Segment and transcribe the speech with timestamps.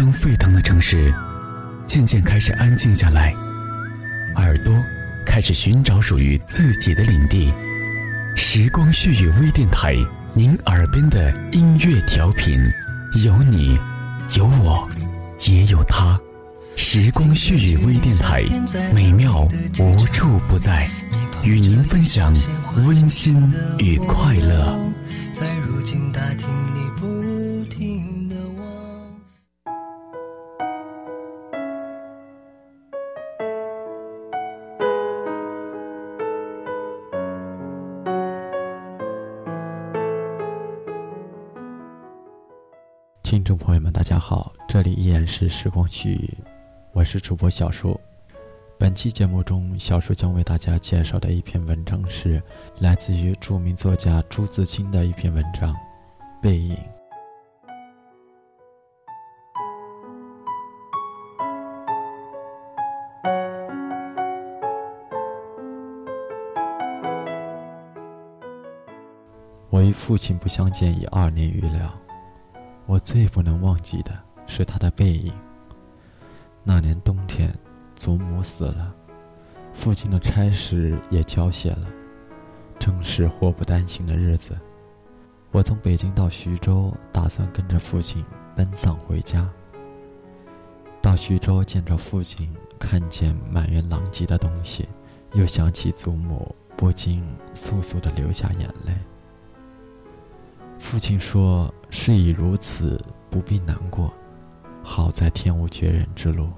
[0.00, 1.12] 灯沸腾的城市，
[1.86, 3.34] 渐渐开始安静下来，
[4.36, 4.74] 耳朵
[5.26, 7.52] 开始寻找属于自己的领地。
[8.34, 9.94] 时光旭语微电台，
[10.32, 12.58] 您耳边的音乐调频，
[13.22, 13.78] 有你，
[14.38, 14.88] 有我，
[15.46, 16.18] 也有他。
[16.76, 18.42] 时光旭语微电台，
[18.94, 19.46] 美妙
[19.78, 20.88] 无处不在，
[21.42, 22.34] 与您分享
[22.74, 24.80] 温馨与快乐。
[25.34, 26.48] 在如今大厅
[43.50, 46.38] 众朋友们，大家好，这里依然是时光旭语。
[46.92, 48.00] 我是主播小树，
[48.78, 52.40] 本期节目中，小树将为大家介绍的一篇文章是
[52.78, 55.74] 来自于著名作家朱自清的一篇文章
[56.40, 56.76] 《背影》。
[69.70, 72.00] 我与父亲不相见已二年余了，
[72.90, 74.10] 我最不能忘记的
[74.48, 75.32] 是他的背影。
[76.64, 77.56] 那年冬天，
[77.94, 78.92] 祖母死了，
[79.72, 81.86] 父亲的差事也交卸了，
[82.80, 84.58] 正是祸不单行的日子。
[85.52, 88.24] 我从北京到徐州，打算跟着父亲
[88.56, 89.48] 奔丧回家。
[91.00, 94.88] 到徐州见着父亲，看见满园狼藉的东西，
[95.34, 97.22] 又想起祖母，不禁
[97.54, 98.92] 簌簌地流下眼泪。
[100.80, 104.12] 父亲说：“事已如此，不必难过。”
[104.82, 106.48] 好在天无绝人之路。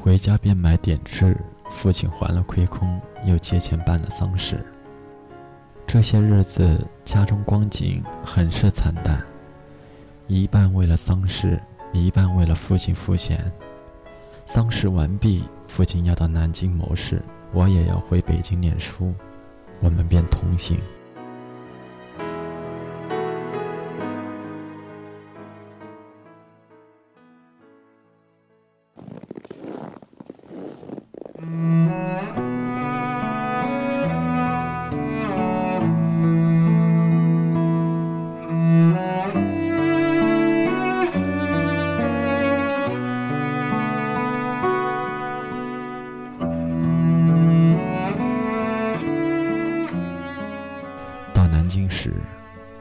[0.00, 1.36] 回家便买点吃，
[1.68, 4.64] 父亲还了亏空，又借钱办了丧事。
[5.86, 9.22] 这些日子家中光景很是惨淡，
[10.26, 11.60] 一半为了丧事，
[11.92, 13.38] 一半为了父亲赋闲。
[14.46, 15.44] 丧事完毕，
[15.74, 17.20] 父亲要到南京谋事，
[17.52, 19.12] 我也要回北京念书。
[19.80, 20.78] 我们便同行。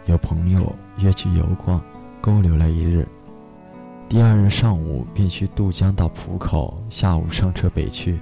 [0.06, 1.82] 有朋友约去游逛，
[2.20, 3.08] 勾留了一日。
[4.10, 8.20] 第二日上午便去渡江到浦口，下午上车北去。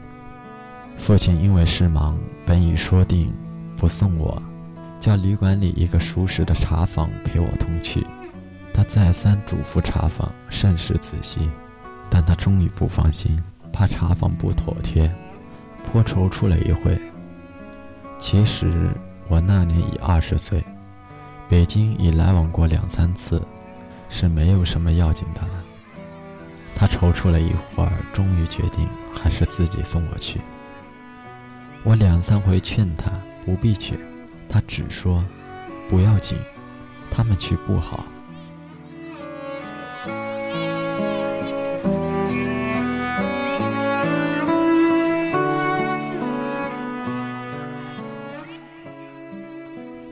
[0.98, 3.34] 父亲因为事忙，本已说定
[3.76, 4.42] 不送我，
[5.00, 8.06] 叫旅馆里一个熟识的茶坊陪我同去。
[8.74, 11.50] 他再三嘱咐茶坊甚是仔细，
[12.10, 13.38] 但他终于不放心，
[13.74, 15.12] 怕茶坊不妥帖，
[15.84, 16.98] 颇踌躇了一会。
[18.18, 18.92] 其实
[19.28, 20.64] 我那年已二十岁。
[21.52, 23.46] 北京已来往过两三次，
[24.10, 25.62] 是没有什么要紧的了。
[26.74, 30.40] 他踌躇了一会儿，终于决定还是自己送我去。
[31.84, 33.12] 我两三回劝他
[33.46, 34.00] 不必去，
[34.48, 35.22] 他只说
[35.90, 36.38] 不要紧，
[37.12, 38.06] 他们去不好。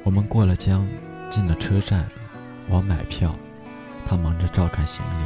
[0.03, 0.85] 我们过了江。
[1.29, 2.07] 进了车站，
[2.67, 3.35] 我买票，
[4.05, 5.25] 他忙着照看行李。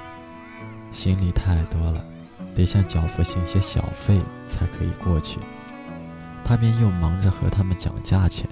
[0.92, 2.06] 行李太多了，
[2.54, 5.40] 得向脚夫行些小费才可以过去。
[6.44, 8.48] 他便又忙着和他们讲价钱。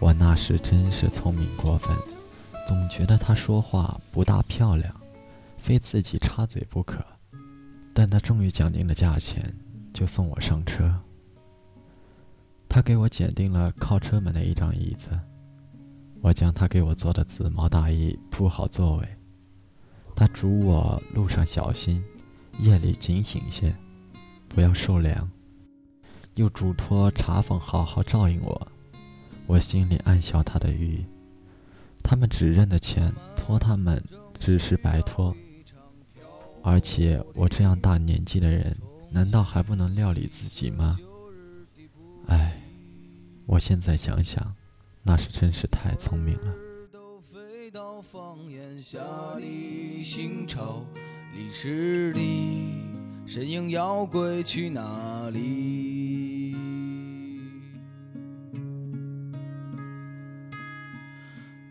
[0.00, 1.96] 我那时真是聪明过分，
[2.66, 4.92] 总觉得他说话不大漂亮，
[5.56, 7.04] 非自己插嘴不可。
[7.94, 9.54] 但他终于讲定了价钱，
[9.92, 10.92] 就送我上车。
[12.68, 15.18] 他给我拣定了靠车门的一张椅子。
[16.20, 19.08] 我将他给我做的紫毛大衣铺好座位，
[20.16, 22.02] 他嘱我路上小心，
[22.58, 23.74] 夜里警醒些，
[24.48, 25.30] 不要受凉，
[26.34, 28.68] 又嘱托茶坊好好照应我。
[29.46, 31.04] 我心里暗笑他的愚，
[32.02, 34.02] 他们只认得钱，托他们
[34.38, 35.34] 只是白托。
[36.62, 38.76] 而且我这样大年纪的人，
[39.10, 40.98] 难道还不能料理自己吗？
[42.26, 42.60] 唉，
[43.46, 44.54] 我现在想想。
[45.08, 46.54] 那是真是太聪明了。
[53.26, 53.70] 身影
[54.42, 56.54] 去哪里？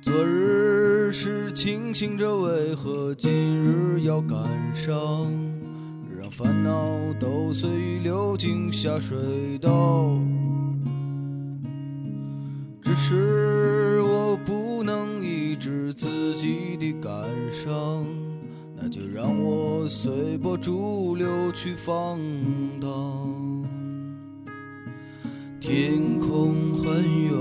[0.01, 1.54] 昨日是
[2.18, 4.39] 着为何今日要感
[4.74, 5.31] 伤？
[6.19, 6.74] 让烦恼
[7.19, 10.18] 都随流进下水道。
[19.88, 22.19] 随波逐流去放
[22.80, 22.89] 荡。
[25.60, 27.38] 天空很远，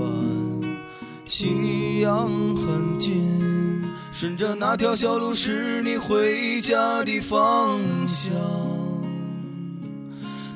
[1.25, 8.33] 夕阳很近，顺着那条小路是你回家的方向。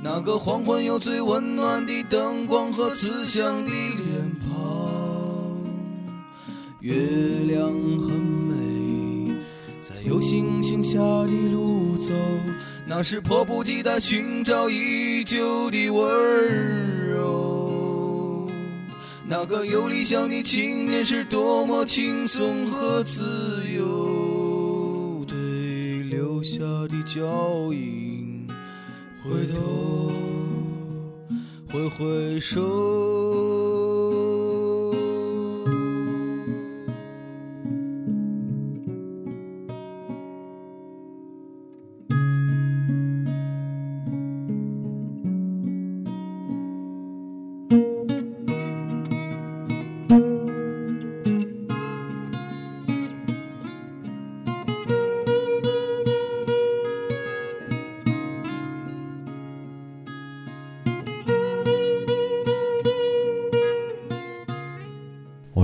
[0.03, 4.49] 那个黄昏有最温暖的灯光和慈祥的脸庞，
[6.79, 6.95] 月
[7.45, 8.20] 亮很，
[9.81, 12.13] 在有星星下的路走，
[12.85, 18.47] 那是迫不及待寻找已久的温柔。
[19.27, 23.23] 那个有理想的青年是多么轻松和自
[23.75, 28.47] 由，对留下的脚印。
[29.23, 30.11] 回头，
[31.71, 33.30] 挥挥手。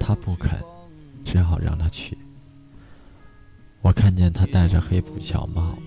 [0.00, 0.58] 他不肯，
[1.24, 2.18] 只好让他去。
[3.82, 5.78] 我看见他戴着黑布小帽，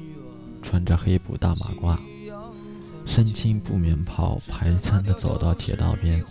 [0.62, 1.98] 穿着黑布大马褂，
[3.06, 6.24] 身青布棉袍，蹒跚地走到铁道边，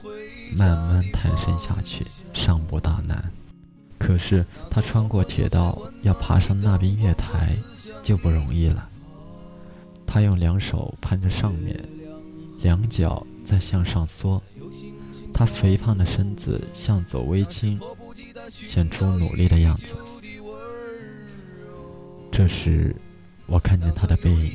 [0.57, 3.31] 慢慢探身下去，尚不大难。
[3.99, 7.55] 可是他穿过铁道，要爬上那边月台，
[8.03, 8.89] 就不容易了。
[10.07, 11.83] 他用两手攀着上面，
[12.63, 14.43] 两脚在向上缩。
[15.33, 17.79] 他肥胖的身子向左微倾，
[18.49, 19.95] 显出努力的样子。
[22.31, 22.95] 这时，
[23.47, 24.53] 我看见他的背影，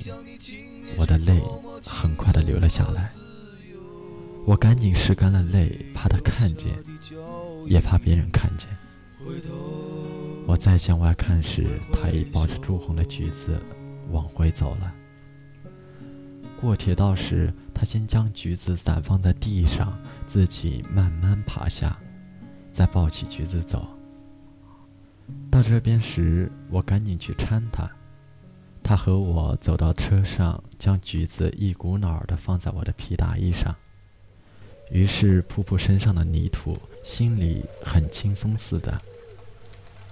[0.97, 1.41] 我的泪
[1.85, 3.11] 很快的流了下来。
[4.45, 6.67] 我赶紧拭干了泪，怕他看见，
[7.65, 8.67] 也怕别人看见。
[10.47, 13.61] 我再向外看时，他已抱着朱红的橘子
[14.11, 14.93] 往回走了。
[16.59, 19.95] 过铁道时，他先将橘子散放在地上，
[20.25, 21.95] 自己慢慢爬下，
[22.73, 23.87] 再抱起橘子走。
[25.51, 27.87] 到这边时，我赶紧去搀他。
[28.81, 33.75] 他和我走到车上，将橘子一股脑儿地放在我的皮大衣上，
[34.89, 38.97] 于是扑扑身上的泥土，心里很轻松似的。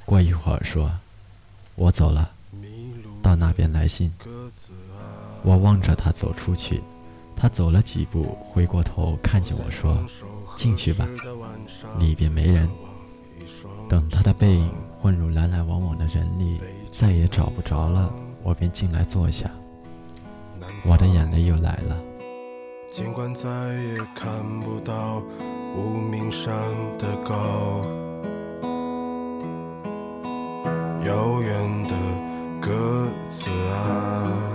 [0.05, 0.91] 过一会儿说
[1.75, 2.31] ：“我走了，
[3.23, 4.13] 到那边来信。”
[5.45, 6.81] 我望着他走出去，
[7.35, 9.95] 他走了几步，回过头看见我说
[10.57, 11.07] ：“进去吧，
[11.99, 12.67] 里边没人。”
[13.87, 16.59] 等他的背影混入来来往往的人里，
[16.91, 18.11] 再也找不着了，
[18.41, 19.49] 我便进来坐下。
[20.83, 21.95] 我的眼泪又来了。
[22.89, 25.21] 尽管再也看不到
[25.75, 26.51] 无名山
[26.97, 27.85] 的高，
[31.05, 31.95] 遥远的
[32.59, 34.54] 鸽子啊。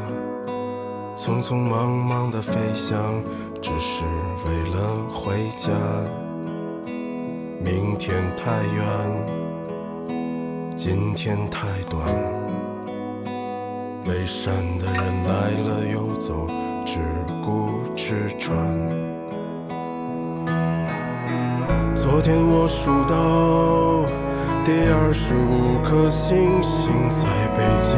[1.22, 3.22] 匆匆忙忙的飞翔，
[3.60, 4.04] 只是
[4.46, 5.68] 为了回家。
[7.62, 8.86] 明天太远，
[10.74, 12.08] 今天太短。
[14.02, 16.46] 背山的人来了又走，
[16.86, 16.98] 只
[17.44, 18.56] 顾吃穿。
[21.94, 24.10] 昨天我数到
[24.64, 27.24] 第二十五颗星星，在
[27.56, 27.92] 北京，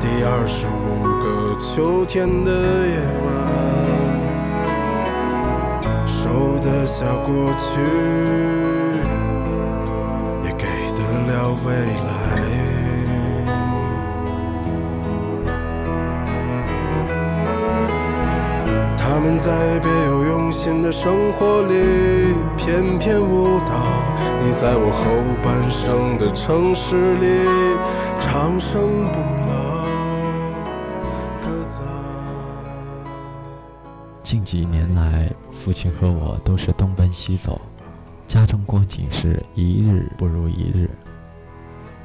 [0.00, 1.28] 第二十五个。
[1.58, 2.50] 秋天的
[2.86, 3.26] 夜晚，
[6.06, 7.68] 收得下过去，
[10.44, 11.66] 也给得了未
[12.06, 12.10] 来。
[18.96, 21.74] 他他们在别有用心的生活里
[22.56, 23.97] 翩翩舞蹈，
[24.40, 25.04] 你在我后
[25.44, 27.44] 半生的城市里
[28.20, 29.18] 长生不
[29.50, 29.78] 老。
[34.22, 37.60] 近几年来，父亲和我都是东奔西走，
[38.26, 40.90] 家中光景是一日不如一日。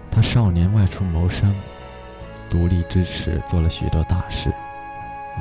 [0.10, 1.54] 他少年外出谋生，
[2.48, 4.54] 独立支持做了许多大事，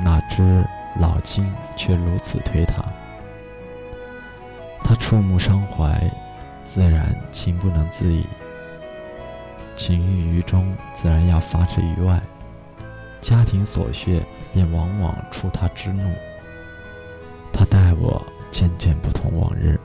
[0.03, 0.65] 哪知
[0.99, 2.83] 老金却如此推他。
[4.83, 6.11] 他触目伤怀，
[6.65, 8.25] 自然情不能自已。
[9.75, 12.21] 情郁于中，自然要发之于外。
[13.21, 16.13] 家庭琐屑，便往往触他之怒。
[17.51, 19.79] 他待我渐渐不同往日，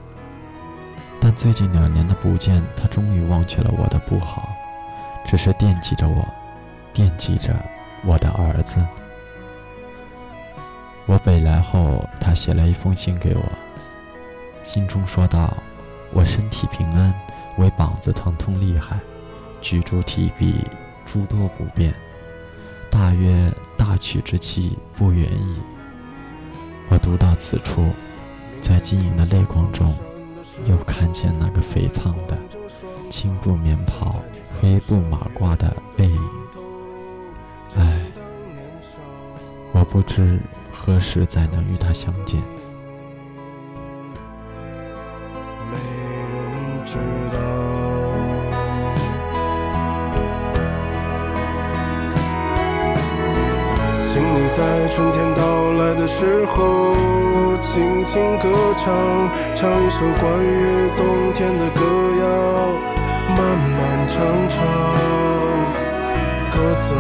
[1.21, 4.49] 但最近两年的不见，他终于忘却了我的不好。
[5.25, 6.27] 只是惦记着我，
[6.93, 7.55] 惦记着
[8.05, 8.85] 我的儿子。
[11.07, 13.43] 我北来后，他写了一封信给我，
[14.65, 15.57] 信中说道
[16.13, 17.15] ：“我身体平安，
[17.59, 18.99] 唯膀子疼痛厉害，
[19.61, 20.65] 举箸提笔
[21.07, 21.95] 诸多不便，
[22.91, 25.57] 大约大曲之期不远矣。”
[26.91, 27.91] 我读到此处，
[28.61, 29.95] 在晶莹的泪光中，
[30.65, 32.37] 又看见那个肥胖的
[33.11, 34.17] 青布棉袍。
[34.61, 36.29] 黑布马褂的背影，
[37.77, 38.01] 唉，
[39.71, 40.41] 我不知
[40.73, 42.43] 何时再能与他相见。
[54.99, 55.43] 春天到
[55.75, 56.93] 来的时候，
[57.61, 58.85] 轻轻歌唱，
[59.55, 61.81] 唱一首关于冬天的歌
[62.19, 62.25] 谣。
[63.29, 63.39] 漫
[63.79, 63.79] 漫
[64.09, 64.17] 长
[64.51, 64.59] 长，
[66.51, 66.93] 鸽子，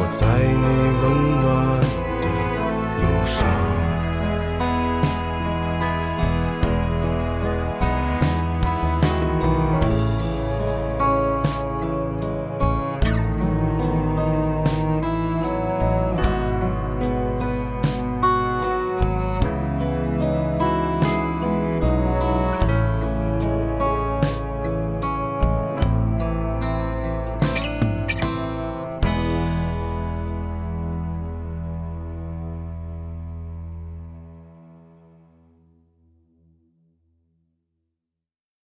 [0.18, 0.66] 在你
[1.02, 1.33] 温暖。